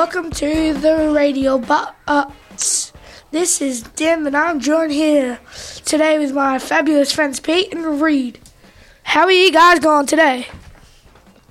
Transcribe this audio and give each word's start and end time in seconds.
Welcome 0.00 0.30
to 0.30 0.72
the 0.72 1.12
radio 1.14 1.58
bots. 1.58 2.90
This 3.32 3.60
is 3.60 3.82
Dim, 3.82 4.26
and 4.26 4.34
I'm 4.34 4.58
joined 4.58 4.92
here 4.92 5.40
today 5.84 6.18
with 6.18 6.32
my 6.32 6.58
fabulous 6.58 7.12
friends 7.12 7.38
Pete 7.38 7.70
and 7.74 8.00
Reid. 8.00 8.38
How 9.02 9.24
are 9.24 9.30
you 9.30 9.52
guys 9.52 9.78
going 9.78 10.06
today? 10.06 10.48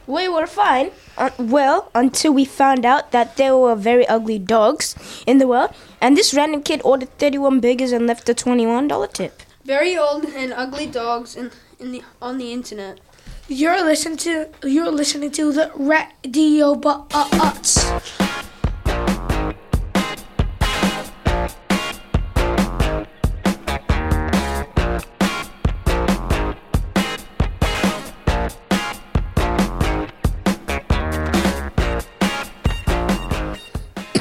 We 0.07 0.27
were 0.27 0.48
fine. 0.48 0.89
Uh, 1.16 1.30
well, 1.38 1.91
until 1.93 2.34
we 2.34 2.43
found 2.43 2.88
out 2.88 3.12
that 3.12 3.38
there 3.38 3.55
were 3.55 3.75
very 3.75 4.07
ugly 4.07 4.39
dogs 4.39 4.95
in 5.27 5.38
the 5.38 5.47
world, 5.47 5.70
and 6.02 6.18
this 6.18 6.34
random 6.34 6.63
kid 6.63 6.81
ordered 6.84 7.16
31 7.20 7.59
burgers 7.59 7.91
and 7.91 8.07
left 8.07 8.27
a 8.29 8.34
$21 8.34 9.13
tip. 9.13 9.43
Very 9.63 9.95
old 9.95 10.25
and 10.25 10.54
ugly 10.54 10.88
dogs 10.88 11.36
in, 11.36 11.52
in 11.79 11.91
the 11.91 12.02
on 12.20 12.39
the 12.39 12.52
internet. 12.52 13.00
You're 13.47 13.84
listening 13.84 14.17
to 14.17 14.50
you're 14.63 14.91
listening 14.91 15.30
to 15.31 15.52
the 15.52 15.72
radio 15.75 16.73
bots. 16.73 17.98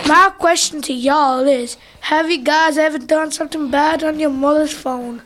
My 0.08 0.32
question 0.38 0.80
to 0.82 0.94
y'all 0.94 1.46
is 1.46 1.76
Have 2.08 2.30
you 2.30 2.42
guys 2.42 2.78
ever 2.78 2.96
done 2.96 3.30
something 3.30 3.70
bad 3.70 4.02
on 4.02 4.18
your 4.18 4.30
mother's 4.30 4.72
phone? 4.72 5.20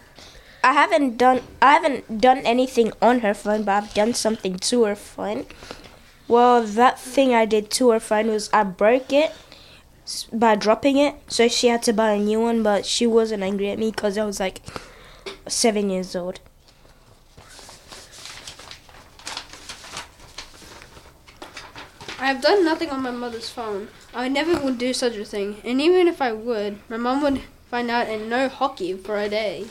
I 0.65 0.73
haven't 0.73 1.19
done 1.19 1.43
I 1.61 1.75
haven't 1.75 2.21
done 2.21 2.39
anything 2.39 2.93
on 3.01 3.21
her 3.21 3.33
phone, 3.33 3.63
but 3.63 3.85
I've 3.85 3.95
done 3.95 4.13
something 4.13 4.59
to 4.59 4.83
her 4.83 4.97
phone. 4.97 5.47
Well, 6.27 6.65
that 6.65 6.99
thing 6.99 7.33
I 7.33 7.45
did 7.45 7.71
to 7.79 7.91
her 7.91 8.01
phone 8.01 8.27
was 8.27 8.51
I 8.53 8.65
broke 8.65 9.13
it 9.13 9.31
by 10.33 10.57
dropping 10.57 10.97
it, 10.97 11.15
so 11.29 11.47
she 11.47 11.69
had 11.69 11.85
to 11.85 11.93
buy 11.93 12.11
a 12.11 12.19
new 12.19 12.41
one. 12.41 12.65
But 12.65 12.85
she 12.85 13.07
wasn't 13.07 13.45
angry 13.45 13.71
at 13.71 13.79
me 13.79 13.93
because 13.93 14.19
I 14.19 14.25
was 14.25 14.41
like 14.41 14.63
seven 15.47 15.91
years 15.91 16.17
old. 16.17 16.41
I 22.23 22.27
have 22.27 22.41
done 22.41 22.65
nothing 22.65 22.89
on 22.91 23.03
my 23.03 23.11
mother's 23.11 23.51
phone. 23.51 23.89
I 24.15 24.29
never 24.29 24.57
would 24.61 24.79
do 24.79 24.93
such 24.93 25.17
a 25.17 25.25
thing, 25.25 25.57
and 25.65 25.81
even 25.81 26.07
if 26.07 26.23
I 26.23 26.31
would, 26.31 26.79
my 26.89 26.97
mom 26.97 27.21
would 27.25 27.41
find 27.69 27.91
out 27.91 28.07
and 28.07 28.31
no 28.31 28.49
hockey 28.49 28.95
for 28.97 29.19
a 29.19 29.29
day. 29.29 29.67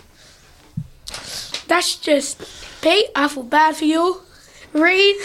That's 1.70 1.96
just 1.96 2.42
Pete. 2.82 3.08
I 3.16 3.30
feel 3.30 3.44
bad 3.44 3.78
for 3.78 3.86
you. 3.86 4.24
Reid, 4.74 5.16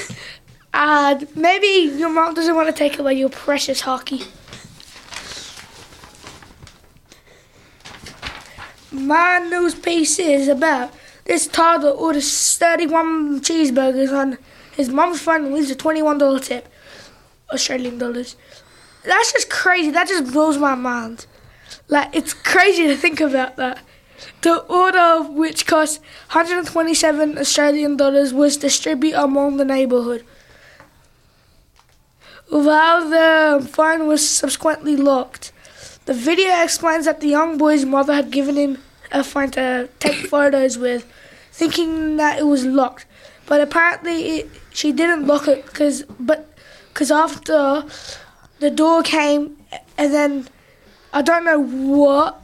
uh, 0.73 1.19
maybe 1.35 1.97
your 1.99 2.11
mom 2.11 2.35
doesn't 2.35 2.55
want 2.55 2.69
to 2.69 2.73
take 2.73 2.97
away 2.97 3.15
your 3.15 3.31
precious 3.31 3.81
hockey. 3.81 4.23
My 8.93 9.39
news 9.39 9.75
piece 9.75 10.21
is 10.21 10.47
about 10.47 10.95
this 11.25 11.49
toddler 11.49 11.91
orders 11.91 12.57
31 12.57 13.41
cheeseburgers 13.41 14.17
on 14.17 14.39
his 14.77 14.91
mom's 14.91 15.21
phone 15.21 15.47
and 15.47 15.55
leaves 15.55 15.73
a 15.73 15.75
$21 15.75 16.41
tip, 16.45 16.69
Australian 17.53 17.99
dollars. 17.99 18.37
That's 19.05 19.33
just 19.33 19.51
crazy. 19.51 19.91
That 19.91 20.09
just 20.09 20.33
blows 20.33 20.59
my 20.59 20.75
mind. 20.75 21.27
Like, 21.89 22.15
it's 22.15 22.35
crazy 22.35 22.87
to 22.89 22.97
think 22.97 23.21
about 23.21 23.57
that. 23.57 23.79
The 24.43 24.59
order 24.59 24.99
of 24.99 25.31
which 25.31 25.67
cost 25.67 26.01
127 26.31 27.39
Australian 27.39 27.97
dollars 27.97 28.33
was 28.33 28.57
distributed 28.57 29.21
among 29.21 29.57
the 29.57 29.65
neighbourhood. 29.65 30.25
While 32.49 33.09
the 33.09 33.67
phone 33.67 34.07
was 34.07 34.27
subsequently 34.29 34.97
locked, 34.97 35.53
the 36.07 36.15
video 36.15 36.63
explains 36.63 37.05
that 37.05 37.21
the 37.21 37.29
young 37.29 37.59
boy's 37.59 37.85
mother 37.85 38.15
had 38.15 38.31
given 38.31 38.57
him 38.57 38.79
a 39.11 39.25
phone 39.25 39.51
to 39.53 39.89
take 39.99 40.27
photos 40.31 40.79
with, 40.79 41.05
thinking 41.51 42.17
that 42.17 42.39
it 42.39 42.47
was 42.47 42.65
locked. 42.65 43.07
But 43.47 43.61
apparently, 43.61 44.39
it, 44.39 44.51
she 44.71 44.93
didn't 44.93 45.27
lock 45.27 45.49
it 45.49 45.67
because, 45.67 46.05
but 46.19 46.56
because 46.97 47.11
after 47.11 47.85
the 48.59 48.71
door 48.71 49.03
came, 49.03 49.55
and 49.99 50.15
then 50.15 50.49
I 51.13 51.21
don't 51.21 51.45
know 51.45 51.61
what 51.63 52.43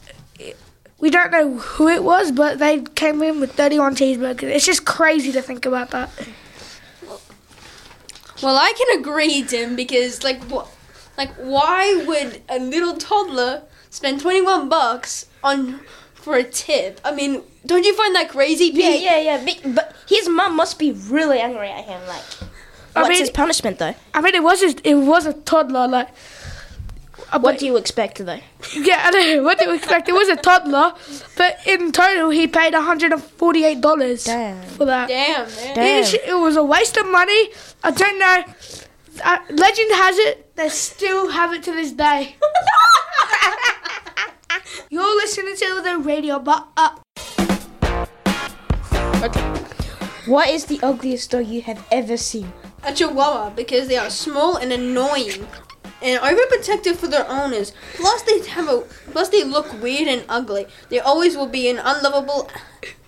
we 0.98 1.08
don't 1.08 1.30
know 1.32 1.56
who 1.56 1.88
it 1.88 2.04
was, 2.04 2.30
but 2.32 2.58
they 2.58 2.82
came 2.82 3.22
in 3.22 3.40
with 3.40 3.52
31 3.52 3.96
cheeseburgers. 3.96 4.42
It's 4.42 4.66
just 4.66 4.84
crazy 4.84 5.32
to 5.32 5.40
think 5.40 5.64
about 5.64 5.90
that. 5.92 6.10
Well, 8.42 8.58
I 8.58 8.74
can 8.76 9.00
agree, 9.00 9.42
Tim, 9.42 9.74
because 9.74 10.22
like 10.22 10.42
what, 10.44 10.68
like 11.16 11.32
why 11.36 12.04
would 12.06 12.42
a 12.50 12.58
little 12.58 12.94
toddler 12.96 13.62
spend 13.88 14.20
twenty 14.20 14.42
one 14.42 14.68
bucks 14.68 15.26
on 15.42 15.80
for 16.12 16.36
a 16.36 16.44
tip? 16.44 17.00
I 17.06 17.14
mean, 17.14 17.42
don't 17.64 17.86
you 17.86 17.94
find 17.96 18.14
that 18.16 18.28
crazy, 18.28 18.66
Yeah, 18.66 18.90
Pete? 18.90 19.02
yeah, 19.02 19.18
yeah. 19.18 19.44
But, 19.44 19.74
but 19.74 19.96
his 20.06 20.28
mom 20.28 20.56
must 20.56 20.78
be 20.78 20.92
really 20.92 21.38
angry 21.40 21.70
at 21.70 21.84
him. 21.84 22.00
Like, 22.06 22.24
I 22.94 23.00
what's 23.02 23.08
mean- 23.10 23.18
his 23.20 23.30
punishment 23.30 23.78
though? 23.78 23.94
I 24.14 24.20
mean, 24.20 24.34
it 24.34 24.42
was 24.42 24.60
just, 24.60 24.80
it 24.84 24.94
was 24.94 25.26
a 25.26 25.32
toddler. 25.32 25.88
Like, 25.88 26.08
uh, 27.32 27.38
What 27.40 27.58
do 27.58 27.66
you 27.66 27.76
expect 27.76 28.18
though? 28.18 28.38
yeah, 28.76 29.02
I 29.04 29.10
know. 29.10 29.42
What 29.42 29.58
do 29.58 29.64
you 29.66 29.74
expect? 29.74 30.08
It 30.08 30.12
was 30.12 30.28
a 30.28 30.36
toddler, 30.36 30.94
but 31.36 31.58
in 31.66 31.92
total, 31.92 32.30
he 32.30 32.46
paid 32.46 32.74
148 32.74 33.80
dollars 33.80 34.24
for 34.24 34.84
that. 34.84 35.08
Damn, 35.08 35.48
man. 35.56 35.74
Damn. 35.74 36.04
It, 36.04 36.14
it 36.26 36.38
was 36.38 36.56
a 36.56 36.64
waste 36.64 36.96
of 36.96 37.10
money. 37.10 37.50
I 37.82 37.90
don't 37.90 38.18
know. 38.18 38.44
Uh, 39.24 39.38
legend 39.50 39.90
has 39.92 40.16
it 40.18 40.54
they 40.56 40.68
still 40.68 41.30
have 41.30 41.52
it 41.52 41.62
to 41.64 41.72
this 41.72 41.92
day. 41.92 42.36
You're 44.90 45.16
listening 45.16 45.56
to 45.56 45.80
the 45.82 45.98
radio, 45.98 46.38
but 46.38 46.66
uh, 46.76 46.90
What 50.26 50.48
is 50.50 50.66
the 50.66 50.78
ugliest 50.82 51.30
dog 51.30 51.46
you 51.46 51.62
have 51.62 51.84
ever 51.90 52.16
seen? 52.16 52.52
A 52.82 52.92
chihuahua 52.92 53.50
because 53.50 53.88
they 53.88 53.96
are 53.96 54.10
small 54.10 54.56
and 54.56 54.72
annoying 54.72 55.46
and 56.02 56.20
overprotective 56.20 56.96
for 56.96 57.06
their 57.06 57.28
owners. 57.28 57.72
Plus 57.94 58.22
they 58.22 58.46
have 58.48 58.68
a 58.68 58.80
plus 59.12 59.28
they 59.28 59.44
look 59.44 59.80
weird 59.80 60.08
and 60.08 60.24
ugly. 60.28 60.66
They 60.88 60.98
always 60.98 61.36
will 61.36 61.46
be 61.46 61.68
an 61.68 61.78
unlovable 61.78 62.50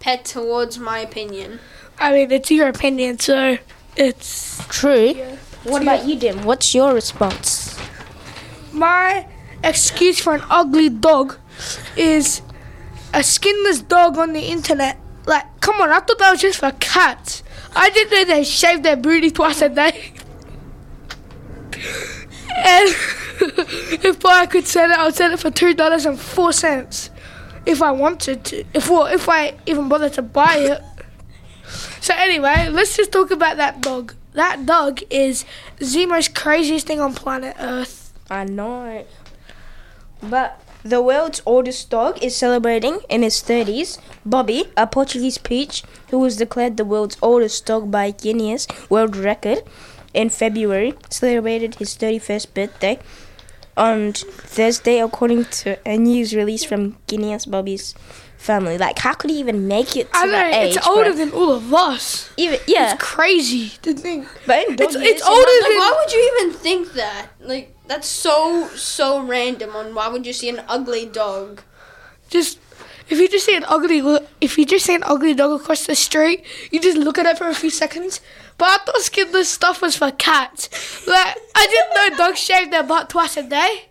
pet 0.01 0.25
towards 0.25 0.79
my 0.79 0.99
opinion. 0.99 1.61
I 1.99 2.13
mean, 2.13 2.31
it's 2.33 2.51
your 2.51 2.69
opinion, 2.69 3.19
so 3.19 3.59
it's 3.97 4.65
True. 4.69 5.15
What 5.63 5.83
about 5.83 6.05
you, 6.05 6.17
Dim? 6.17 6.43
What's 6.43 6.75
your 6.75 6.93
response? 6.93 7.79
my 8.75 9.27
excuse 9.63 10.19
for 10.21 10.35
an 10.35 10.43
ugly 10.51 10.89
dog 10.89 11.37
is 11.97 12.43
a 13.15 13.23
skinless 13.23 13.81
dog 13.81 14.19
on 14.19 14.33
the 14.33 14.41
internet. 14.41 14.99
Like, 15.27 15.61
come 15.61 15.81
on, 15.81 15.91
I 15.91 16.01
thought 16.01 16.19
that 16.19 16.33
was 16.33 16.41
just 16.41 16.59
for 16.59 16.73
cats. 16.81 17.44
I 17.77 17.91
didn't 17.91 18.13
know 18.13 18.35
they 18.35 18.45
shave 18.45 18.83
their 18.83 18.97
booty 18.97 19.31
twice 19.31 19.63
a 19.63 19.69
day. 19.69 20.13
and 22.57 22.89
if 23.41 24.25
I 24.25 24.47
could 24.47 24.67
sell 24.67 24.91
it, 24.91 24.99
I 24.99 25.05
would 25.07 25.15
sell 25.15 25.33
it 25.33 25.41
for 25.41 25.51
two 25.51 25.75
dollars 25.75 26.07
and 26.07 26.19
four 26.19 26.53
cents. 26.53 27.11
If 27.67 27.83
I 27.83 27.93
wanted 27.93 28.45
to, 28.47 28.65
if 28.75 28.91
well, 28.91 29.07
if 29.07 29.29
I 29.29 29.55
even 29.67 29.89
bothered 29.89 30.13
to 30.15 30.23
buy 30.23 30.57
it. 30.57 30.83
So 32.01 32.15
anyway, 32.17 32.69
let's 32.71 32.97
just 32.97 33.11
talk 33.13 33.31
about 33.31 33.57
that 33.57 33.81
dog. 33.81 34.15
That 34.35 34.67
dog 34.67 35.01
is 35.11 35.45
the 35.79 36.07
most 36.07 36.35
craziest 36.35 36.87
thing 36.87 37.01
on 37.01 37.15
planet 37.15 37.57
Earth. 37.59 38.13
I 38.29 38.45
know. 38.45 39.07
But 40.23 40.61
the 40.85 41.01
world's 41.03 41.41
oldest 41.47 41.89
dog 41.91 42.23
is 42.23 42.37
celebrating 42.37 43.01
in 43.09 43.23
his 43.23 43.37
30s. 43.43 43.99
Bobi, 44.29 44.69
a 44.77 44.87
Portuguese 44.87 45.39
peach 45.39 45.83
who 46.11 46.19
was 46.19 46.37
declared 46.37 46.77
the 46.77 46.85
world's 46.85 47.17
oldest 47.23 47.65
dog 47.67 47.91
by 47.91 48.11
Guinness 48.11 48.67
World 48.91 49.17
Record 49.17 49.63
in 50.13 50.29
February, 50.29 50.95
celebrated 51.11 51.77
his 51.77 51.97
31st 51.97 52.53
birthday 52.55 52.99
on 53.77 54.13
Thursday, 54.13 55.01
according 55.01 55.45
to 55.47 55.77
a 55.89 55.97
news 55.99 56.35
release 56.35 56.63
from 56.65 56.97
Guinness 57.09 57.47
Bobi's 57.47 57.95
family. 58.39 58.77
Like, 58.79 58.99
how 59.01 59.15
could 59.15 59.31
he 59.31 59.41
even 59.41 59.67
make 59.67 59.97
it 59.97 60.13
to 60.13 60.19
I 60.19 60.25
know 60.27 60.33
that 60.33 60.55
age? 60.55 60.77
it's 60.77 60.87
older 60.87 61.13
than 61.13 61.31
all 61.33 61.51
of 61.53 61.73
us. 61.75 62.31
even 62.37 62.61
yeah, 62.69 62.93
It's 62.93 63.03
crazy 63.03 63.71
to 63.83 63.95
think. 63.95 64.29
but 64.47 64.69
in 64.69 64.77
dog 64.77 64.91
it's- 64.91 65.03
years, 65.03 65.15
it's 65.17 65.27
older 65.27 65.41
must- 65.41 65.63
Like 65.63 65.71
than- 65.71 65.79
why 65.79 65.97
would 66.05 66.13
you 66.13 66.33
even 66.37 66.53
think 66.59 66.93
that? 66.93 67.27
Like 67.41 67.74
that's 67.87 68.09
so 68.09 68.69
so 68.69 69.23
random 69.23 69.77
on 69.77 69.95
why 69.95 70.09
would 70.09 70.27
you 70.27 70.33
see 70.33 70.49
an 70.49 70.63
ugly 70.69 71.07
dog? 71.07 71.63
Just 72.31 72.59
if 73.09 73.19
you 73.19 73.29
just 73.29 73.47
see 73.47 73.57
an 73.57 73.65
ugly 73.69 74.03
if 74.41 74.57
you 74.57 74.65
just 74.65 74.87
see 74.87 74.95
an 74.95 75.03
ugly 75.05 75.35
dog 75.35 75.61
across 75.61 75.87
the 75.87 75.95
street, 75.95 76.45
you 76.71 76.81
just 76.81 76.97
look 76.97 77.19
at 77.19 77.27
it 77.27 77.39
for 77.39 77.49
a 77.49 77.55
few 77.55 77.71
seconds. 77.71 78.21
But 78.57 78.69
I 78.69 78.85
thought 78.85 79.01
skinless 79.03 79.51
stuff 79.51 79.83
was 79.83 79.97
for 79.97 80.11
cats. 80.11 81.07
Like 81.07 81.37
I 81.55 81.67
didn't 81.67 81.95
know 81.95 82.17
dogs 82.17 82.39
shave 82.39 82.71
their 82.71 82.83
butt 82.83 83.11
twice 83.11 83.37
a 83.37 83.43
day, 83.43 83.87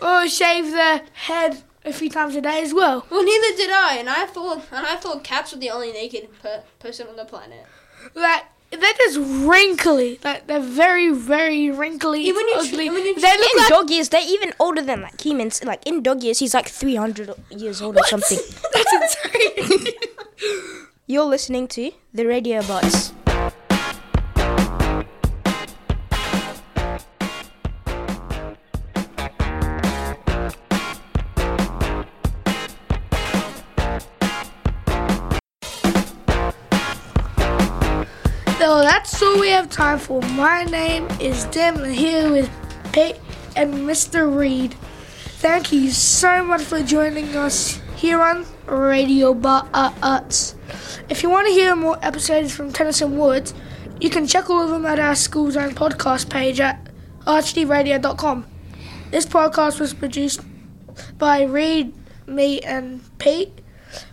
or 0.00 0.26
shave 0.26 0.70
their 0.72 1.02
head 1.12 1.62
a 1.84 1.92
few 1.92 2.10
times 2.10 2.34
a 2.36 2.40
day 2.40 2.62
as 2.62 2.72
well. 2.72 3.06
Well, 3.10 3.24
neither 3.24 3.56
did 3.56 3.70
I, 3.70 3.96
and 3.96 4.08
I 4.08 4.26
thought 4.26 4.62
and 4.72 4.86
I 4.86 4.96
thought 4.96 5.24
cats 5.24 5.52
were 5.52 5.58
the 5.58 5.70
only 5.70 5.92
naked 5.92 6.28
per- 6.42 6.62
person 6.78 7.08
on 7.08 7.16
the 7.16 7.24
planet. 7.24 7.66
Like 8.14 8.44
they're 8.70 8.92
just 8.98 9.18
wrinkly. 9.46 10.18
Like 10.22 10.46
they're 10.46 10.60
very, 10.60 11.12
very 11.12 11.70
wrinkly. 11.70 12.22
Even 12.24 12.46
you- 12.48 12.54
ugly. 12.56 12.86
even 12.86 13.02
they 13.02 13.38
look 13.38 13.52
in 13.52 13.58
like 13.58 13.68
dog 13.68 13.90
years, 13.90 14.08
they're 14.08 14.26
even 14.26 14.52
older 14.60 14.82
than 14.82 15.02
like 15.02 15.16
Keeman's. 15.16 15.62
Like 15.64 15.86
in 15.86 16.02
dog 16.02 16.22
years, 16.22 16.38
he's 16.38 16.54
like 16.54 16.68
300 16.68 17.34
years 17.50 17.82
old 17.82 17.96
or 17.96 18.04
something. 18.04 18.38
that's 18.72 18.92
insane. 19.24 19.86
You're 21.06 21.24
listening 21.24 21.66
to 21.68 21.90
the 22.14 22.24
Radio 22.26 22.62
Bots. 22.62 23.12
So 38.60 38.82
that's 38.82 39.22
all 39.22 39.40
we 39.40 39.48
have 39.48 39.70
time 39.70 39.98
for. 39.98 40.20
My 40.20 40.64
name 40.64 41.08
is 41.18 41.46
Dim, 41.46 41.76
and 41.82 41.94
here 41.94 42.30
with 42.30 42.50
Pete 42.92 43.16
and 43.56 43.72
Mr. 43.72 44.36
Reid. 44.36 44.74
Thank 45.40 45.72
you 45.72 45.90
so 45.90 46.44
much 46.44 46.60
for 46.60 46.82
joining 46.82 47.34
us 47.36 47.80
here 47.96 48.20
on 48.20 48.44
Radio 48.66 49.32
Bots. 49.32 50.56
If 51.08 51.22
you 51.22 51.30
want 51.30 51.46
to 51.46 51.54
hear 51.54 51.74
more 51.74 51.96
episodes 52.02 52.54
from 52.54 52.70
Tenison 52.70 53.16
Woods, 53.16 53.54
you 53.98 54.10
can 54.10 54.26
check 54.26 54.50
all 54.50 54.60
of 54.60 54.68
them 54.68 54.84
at 54.84 54.98
our 54.98 55.14
school's 55.14 55.56
own 55.56 55.70
podcast 55.70 56.28
page 56.28 56.60
at 56.60 56.86
archdradio.com. 57.20 58.44
This 59.10 59.24
podcast 59.24 59.80
was 59.80 59.94
produced 59.94 60.42
by 61.16 61.44
Reid, 61.44 61.94
me, 62.26 62.60
and 62.60 63.00
Pete 63.16 63.62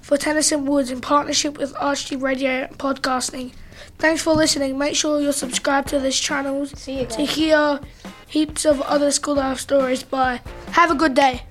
for 0.01 0.15
Tenison 0.15 0.65
Woods 0.65 0.89
in 0.89 1.01
partnership 1.01 1.57
with 1.57 1.73
Archd 1.73 2.21
Radio 2.21 2.67
Podcasting. 2.77 3.51
Thanks 3.97 4.21
for 4.21 4.33
listening. 4.33 4.77
Make 4.77 4.95
sure 4.95 5.21
you're 5.21 5.33
subscribed 5.33 5.89
to 5.89 5.99
this 5.99 6.19
channel 6.19 6.67
to 6.67 7.25
hear 7.25 7.79
heaps 8.27 8.65
of 8.65 8.81
other 8.81 9.11
school 9.11 9.35
life 9.35 9.59
stories. 9.59 10.03
Bye. 10.03 10.41
Have 10.71 10.91
a 10.91 10.95
good 10.95 11.13
day. 11.13 11.41